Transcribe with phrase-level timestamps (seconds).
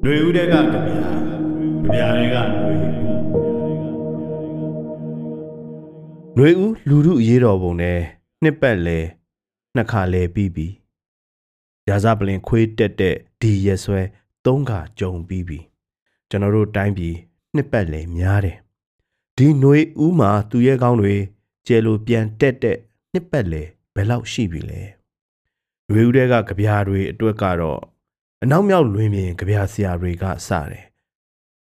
[0.00, 2.36] ຫນွေဦးတဲ့ကကြပြာကြပြာတွေက
[6.36, 7.98] ຫນွေဦးຫນွေဦးလူမှုအရေးတော်ပုံနဲ့
[8.42, 8.98] နှစ်ပတ်လဲ
[9.74, 10.68] နှစ်ခါလဲပြီးပြီ
[11.88, 14.00] ရာဇပလင်ခွေးတက်တဲ့ဒီရက်ဆွဲ
[14.46, 15.58] သုံးခါကြုံပြီးပြီ
[16.28, 17.16] ကျွန်တော်တို့တိုင်းပြည်
[17.54, 18.58] နှစ်ပတ်လဲများတယ်
[19.36, 21.14] ဒီຫນွေဦးမှာသူရဲကောင်းတွေ
[21.66, 22.78] ကျဲလိုပြန်တက်တဲ့
[23.12, 23.62] နှစ်ပတ်လဲ
[23.94, 24.82] ဘယ်လောက်ရှိပြီလဲ
[25.86, 27.80] ຫນွေဦးတဲ့ကကြပြာတွေအတွက်ကတော့
[28.43, 30.85] အနောက်မြောက်လွင်ပြင်ကြပြဆရာတွေကစတယ်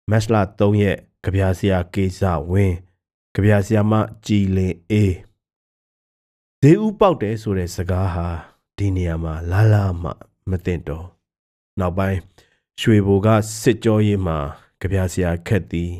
[0.09, 2.77] မက်စလာ3ရက်ကြပြဆရာကေဇဝင်း
[3.33, 3.93] ကြပြဆရာမ
[4.25, 5.15] ကြည်လင်အေး
[6.61, 8.27] ဈေးဥပေါက်တယ်ဆိုတဲ့စကားဟာ
[8.77, 10.11] ဒီနေရာမှာလာလာမှ
[10.49, 11.07] မသိတော့
[11.79, 12.19] နောက်ပိုင်း
[12.79, 13.27] ရွှေဘိုက
[13.61, 14.37] စစ်ကြောရေးမှာ
[14.79, 15.91] ကြပြဆရာခက်သည်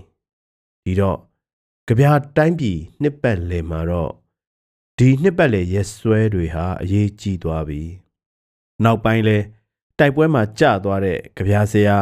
[0.84, 1.18] ဒီတော့
[1.88, 2.06] ကြပြ
[2.38, 4.12] တိုင်းပြည်နှစ်ပတ်လည်မှာတော့
[4.98, 7.84] ဒီနှစ်ပတ်လည်ရက်စွဲတွေဟာအရေးကြီးသွားပြီ
[8.84, 9.38] နောက်ပိုင်းလဲ
[10.00, 11.98] တိုက်ပွဲမှာကျသွားတဲ့ကြပြားစရာ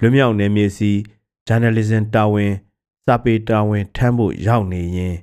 [0.00, 0.92] လွတ်မြောက်နေမြေစီ
[1.48, 2.52] journalism တာဝန်
[3.06, 5.16] စာပေတာဝန်ထမ်းဖို့ရောက်နေရင်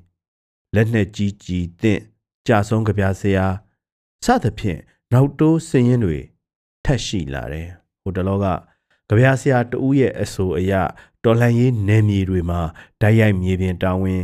[0.76, 2.02] လက်နက်ကြီးကြီးတင့်
[2.48, 3.46] ကြာဆုံးကြပြားစရာ
[4.26, 4.80] စသဖြင့်
[5.14, 6.20] နောက်တိုးစင်ရင်တွေ
[6.86, 7.70] ထက်ရှိလာတယ်
[8.02, 8.46] ဟိုတလောက
[9.08, 10.74] ကြပြားစရာတူရဲ့အဆိုအရ
[11.24, 12.62] တော်လှန်ရေးနယ်မြေတွေမှာ
[13.02, 14.24] ဓာတ်ရိုက်မြေပြင်တာဝန်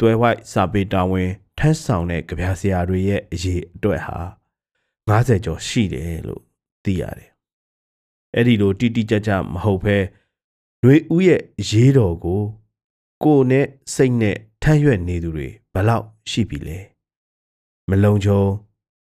[0.00, 4.18] တွဲဝိုက်စာပေတာဝန်ထမ်းဆောင်တဲ့ကြပြားစရာတွေရဲ့အရေးအတွက်ဟာ
[5.08, 6.43] 90ကျော်ရှိတယ်လို့
[6.84, 7.30] သိရတယ်။
[8.34, 9.98] အဲ့ဒီလိုတိတိကျကျမဟုတ်ဘဲ
[10.80, 12.42] ຫນွေဦးရဲ့ရေးတော်ကို
[13.22, 16.78] ကိုယ်နဲ့စိတ်နဲ့ထမ်းရွက်နေသူတွေဘလောက်ရှိပြီလဲ။
[17.90, 18.42] မလုံခြုံ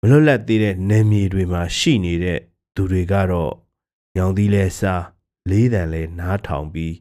[0.01, 2.41] မလွတ်လပ်သေးတဲ့နယ်မြေတွေမှာရှိနေတဲ့
[2.75, 3.53] သူတွေကတော့
[4.17, 5.05] ညောင်သီးလဲစား
[5.51, 6.95] လေးတန်လဲနားထောင်ပြီး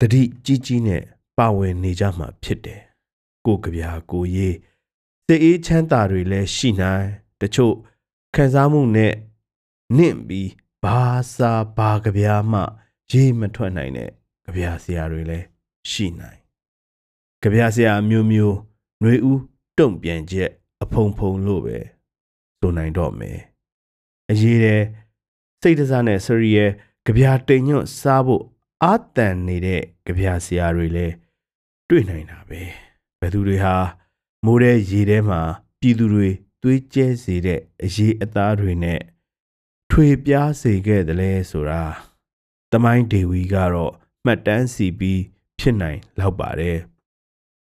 [0.00, 1.02] တတိကြီးကြီးနဲ့
[1.38, 2.80] ပါဝင်နေကြမှာဖြစ်တယ်။
[3.46, 4.56] ကိုကြပြာကိုရေး
[5.26, 7.06] စိတ်အေးချမ်းသာတွေလည်းရှိနိုင်
[7.40, 7.74] တချို့
[8.34, 9.12] ခံစားမှုနဲ့
[9.98, 10.50] နင့်ပြီး
[10.82, 11.00] ဘာ
[11.36, 12.60] စာဘာကြပြားမှ
[13.10, 14.10] ရေးမထွက်နိုင်တဲ့
[14.44, 15.46] ကြပြားဆရာတွေလည်း
[15.90, 16.40] ရှိနိုင်
[17.42, 18.56] ကြပြားဆရာမျိုးမျိုး
[19.00, 19.40] ຫນွေဦး
[19.78, 20.50] တုံ့ပြန်ချက်
[20.82, 21.78] အဖုံဖုံလို့ပဲ
[22.58, 23.38] ဆိုနိုင်တော့မယ်
[24.30, 24.82] အရေးတဲ့
[25.62, 26.70] စိတ်တစားနဲ့စရီရဲ့
[27.06, 28.44] ကြပြားတိမ်ညွတ်စားဖို့
[28.82, 31.14] အာတန်နေတဲ့ကြပြားဆရာတွေလည်း
[31.88, 32.62] တွေ့နိုင်တာပဲ
[33.20, 33.74] ဘယ်သူတွေဟာ
[34.44, 35.40] မိုးတဲ့ရေထဲမှာ
[35.80, 36.28] ပြည်သူတွေ
[36.62, 39.00] သွေးကျဲစေတဲ့အရေးအသားတွေနဲ့
[39.98, 41.82] ထွေပြားစေခဲ့တယ်လဲဆိုတာ
[42.72, 43.92] တမိုင်းဒေဝီကတော့
[44.24, 45.22] မှတ်တမ်းစီပြီး
[45.58, 46.78] ဖြစ်နိုင်လောက်ပါတယ်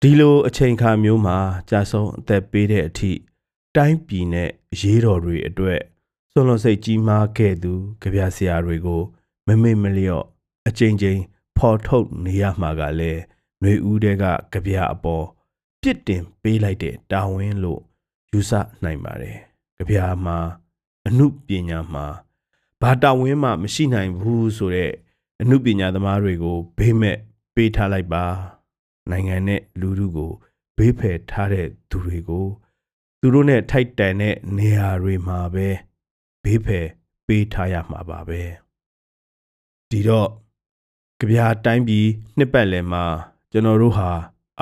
[0.02, 1.38] ဒီလိုအချိန်ခါမျိုးမှာ
[1.69, 3.12] ကြာဆုံးအသက်ပေးတဲ့အထိ
[3.75, 4.50] တိုင်းပြည်နဲ့
[4.80, 5.81] ရေးတော်တွေအတွက်
[6.31, 9.02] စွန့်လွတ်စိတ်ကြီးမားခဲ့သူကြပြဆရာတွေကို
[9.47, 10.25] မမေ့မလျော့
[10.68, 11.22] အချိန်ချင်း
[11.58, 13.22] ဖော်ထုတ်နေရမှာကလည်း
[13.59, 15.25] ຫນွေဦးတဲ့ကကြပြအပေါ်
[15.81, 17.81] ပြစ်တင်ပေးလိုက်တဲ့တာဝန်လို့
[18.31, 18.52] ယူဆ
[18.84, 19.38] နိုင်ပါတယ်
[19.78, 20.38] ကြပြမှာ
[21.07, 22.05] အမှုပညာမှာ
[22.81, 24.91] ဘာတာဝန်မှမရှိနိုင်ဘူးဆိုတဲ့
[25.41, 27.17] အမှုပညာသမားတွေကိုဘေးမဲ့
[27.55, 28.25] ပေးထားလိုက်ပါ
[29.11, 30.31] နိုင်ငံနဲ့လူလူကို
[30.77, 32.47] ဘေးဖယ်ထားတဲ့သူတွေကို
[33.19, 35.67] သူတို့နဲ့ထိုက်တန်တဲ့နေရာတွေမှာပဲ
[36.43, 36.88] ဘေးဖယ်
[37.27, 38.41] ပေးထားရမှာပါပဲ
[39.89, 40.29] ဒီတော့
[41.19, 43.05] ကြပြာတိုင်းပြည်နှစ်ပတ်လည်မှာ
[43.51, 44.11] ကျွန်တော်တို့ဟာ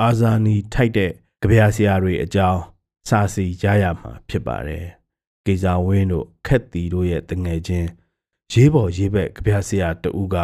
[0.00, 2.62] အာဇာနည်ထိုက်တဲ့ကြပြာဆရာတွေအကြောင်း
[3.08, 4.86] စာစီရရမှာဖြစ်ပါတယ်
[5.46, 7.88] ကေဇာဝင်းတို့ခက်တီတို့ရဲ့တငယ်ချင်း
[8.52, 10.36] ရေးပေါ်ရေးဘက်ကြပြဆရာတူက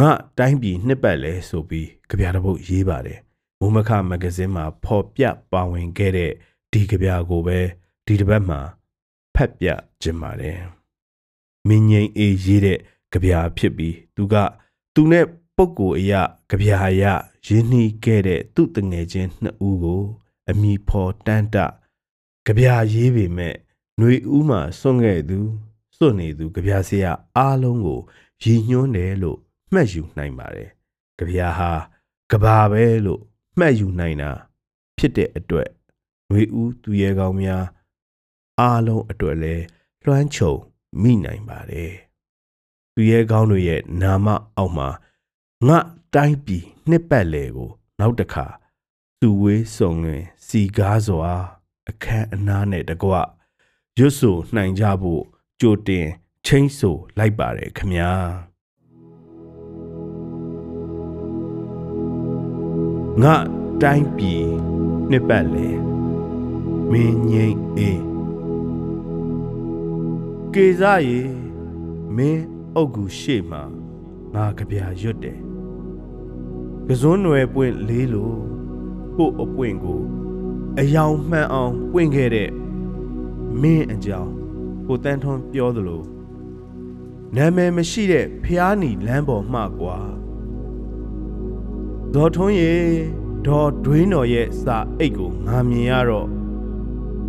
[0.00, 3.18] ငါတိုင်းပြည်နှစ်ပတ်လဲဆိုပြီးကြပြတစ်ပုတ်ရေးပါတယ်
[3.60, 6.32] မုံမခမဂ္ဂဇင်းမှာဖော်ပြပါဝင်ခဲ့တဲ့
[6.72, 7.58] ဒီကြပြကိုပဲ
[8.06, 8.60] ဒီတစ်ပတ်မှာ
[9.34, 9.66] ဖတ်ပြ
[10.02, 10.58] ခြင်းပါတယ်
[11.68, 12.78] မင်းငိမ့်အေးရေးတဲ့
[13.12, 14.34] ကြပြဖြစ်ပြီးသူက
[14.94, 15.24] သူနဲ့
[15.56, 17.12] ပုပ်ကိုအရာကြပြအရာ
[17.46, 20.02] ရင်းနှီးခဲ့တဲ့သူ့တငယ်ချင်းနှစ်ဦးကို
[20.50, 21.56] အမိဖော်တန်းတ
[22.46, 23.54] ကြပြရေးပေမဲ့
[23.99, 25.39] ຫນွေဦးမှာစွန့်ခဲ့သူ
[25.97, 27.99] စွန့်နေသူကြပြဆရာအားလုံးကို
[28.43, 29.39] ရည်ညွှန်းတယ်လို့
[29.73, 30.69] မှတ်ယူနိုင်ပါတယ်
[31.17, 31.71] ကြပြဟာ
[32.31, 33.21] ကဘာပဲလို့
[33.59, 34.31] မှတ်ယူနိုင်တာ
[34.97, 35.69] ဖြစ်တဲ့အတွက်
[36.29, 37.65] ຫນွေဦးသူရဲကောင်းများ
[38.59, 39.55] အားလုံးအတွက်လဲ
[40.05, 40.53] လွှမ်းခြုံ
[41.01, 41.93] မိနိုင်ပါတယ်
[42.93, 44.89] သူရဲကောင်းတွေရဲ့နာမအောက်မှာ
[45.67, 45.77] ငါ
[46.13, 47.69] တိုင်းပြည်နှစ်ပတ်လေကို
[47.99, 48.45] နောက်တစ်ခါ
[49.19, 51.33] သူဝေးစုံလွင်စီကားစွာ
[51.89, 53.11] အခန်းအနားနဲ့တကွ
[54.00, 55.22] ရွတ်ဆိုနိုင်ကြဖို့
[55.60, 56.06] ကြိုတင်
[56.46, 58.10] ချင်းဆိုလိုက်ပါတယ်ခမညာ
[63.22, 63.36] ငါ
[63.82, 64.44] တိုင်းပြည်
[65.10, 65.68] နှစ်ပတ်လေ
[66.90, 68.02] မင်းငိမ့်အေး
[70.54, 71.20] ကေစားရေ
[72.16, 72.44] မင်း
[72.74, 73.62] အုတ်ကူရှေ့မှာ
[74.34, 75.38] ငါကြပြရွတ်တယ်
[76.88, 78.32] ကစွန်းနွယ်ပွင့်လေးလို
[79.16, 80.02] ကို့အပွင့်ကို
[80.78, 82.50] အယောင်မှန်အောင်ပွင့်ခဲ့တဲ့
[83.62, 84.32] မင်းအကြောင်း
[84.86, 86.02] ကိုတန်းထွန်းပြောသလို
[87.36, 89.98] နာမည်မရှိတဲ့ဖျားနီလမ်းပေါ်မှကွာ
[92.14, 92.74] ဒေါ်ထွန်းရေ
[93.46, 96.28] ဒေါ်ဒွင်းတော်ရဲ့စာအိတ်ကိုငါမြင်ရတော့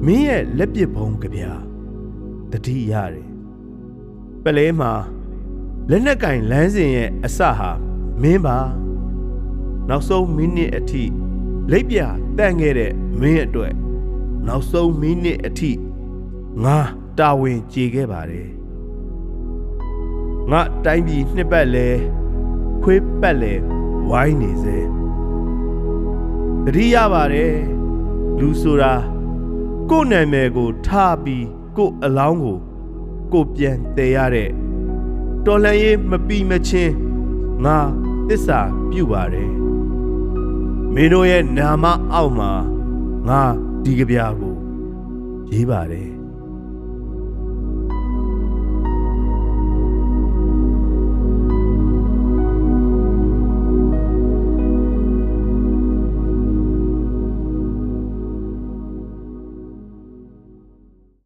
[0.05, 1.51] မင်းရဲ့လက်ပစ်ဘုံကြပြာ
[2.51, 3.27] တတိရတယ်
[4.43, 4.91] ပလဲမှာ
[5.89, 7.69] လက်နက်ကင်လမ်းစဉ်ရဲ့အစဟာ
[8.21, 8.57] မင်းပါ
[9.89, 11.03] နောက်ဆုံးမိနစ်အထိ
[11.71, 11.97] လိပ်ပြ
[12.37, 13.73] တန့်ခဲ့တဲ့မင်းအတွက်
[14.47, 15.71] နောက်ဆုံးမိနစ်အထိ
[16.63, 16.77] ငါ
[17.17, 18.49] တာဝန်ကြေခဲ့ပါတယ်
[20.51, 21.87] ငါတိုင်းပြည်နှစ်ပတ်လဲ
[22.83, 23.53] ခွေးပတ်လဲ
[24.09, 24.77] ဝိုင်းနေစေ
[26.65, 27.55] တတိရပါတယ်
[28.39, 28.93] လူဆိုတာ
[29.89, 32.57] ကိုယ့်နာမည်ကိုထားပြီးကိုယ့်အလောင်းကို
[33.33, 34.49] ကိုယ်ပြန်တည်ရတဲ့
[35.45, 36.93] တော်လန်ရေးမပီမချင်း
[37.65, 37.77] ငါ
[38.27, 38.59] သစ္စာ
[38.89, 39.51] ပြုပါတယ်
[40.93, 42.51] မင်းတို့ရဲ့နာမအောက်မှာ
[43.27, 43.41] ငါ
[43.83, 44.55] ဒီကြပြာကို
[45.51, 46.10] ရေးပါတယ်